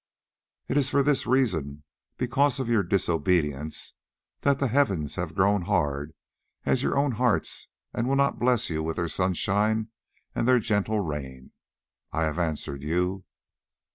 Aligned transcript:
It 0.67 0.77
is 0.79 0.89
for 0.89 1.03
this 1.03 1.27
reason, 1.27 1.83
because 2.17 2.59
of 2.59 2.67
your 2.67 2.81
disobedience, 2.81 3.93
that 4.41 4.57
the 4.57 4.67
heavens 4.69 5.13
have 5.13 5.35
grown 5.35 5.61
hard 5.65 6.15
as 6.65 6.81
your 6.81 6.97
own 6.97 7.11
hearts 7.11 7.67
and 7.93 8.07
will 8.09 8.15
not 8.15 8.39
bless 8.39 8.67
you 8.71 8.81
with 8.81 8.95
their 8.95 9.07
sunshine 9.07 9.89
and 10.33 10.47
their 10.47 10.57
gentle 10.57 11.01
rain. 11.01 11.51
I 12.11 12.23
have 12.23 12.39
answered 12.39 12.81
you." 12.81 13.25